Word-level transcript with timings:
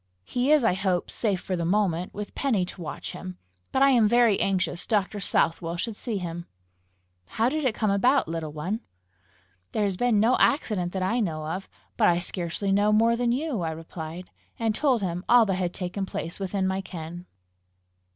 "He 0.23 0.51
is, 0.51 0.63
I 0.63 0.73
hope, 0.73 1.11
safe 1.11 1.39
for 1.39 1.55
the 1.55 1.63
moment, 1.63 2.11
with 2.11 2.33
Penny 2.33 2.65
to 2.65 2.81
watch 2.81 3.11
him; 3.11 3.37
but 3.71 3.83
I 3.83 3.91
am 3.91 4.07
very 4.07 4.39
anxious 4.39 4.87
Dr. 4.87 5.19
Southwell 5.19 5.77
should 5.77 5.95
see 5.95 6.17
him." 6.17 6.47
"How 7.25 7.49
did 7.49 7.65
it 7.65 7.75
come 7.75 7.91
about, 7.91 8.27
little 8.27 8.51
one?" 8.51 8.79
"There 9.73 9.83
has 9.83 9.97
been 9.97 10.19
no 10.19 10.37
accident 10.39 10.91
that 10.93 11.03
I 11.03 11.19
know 11.19 11.45
of. 11.45 11.69
But 11.97 12.07
I 12.07 12.17
scarcely 12.17 12.71
know 12.71 12.91
more 12.91 13.15
than 13.15 13.31
you," 13.31 13.61
I 13.61 13.69
replied 13.69 14.31
and 14.57 14.73
told 14.73 15.03
him 15.03 15.23
all 15.29 15.45
that 15.45 15.53
had 15.53 15.71
taken 15.71 16.07
place 16.07 16.39
within 16.39 16.65
my 16.65 16.81
ken. 16.81 17.27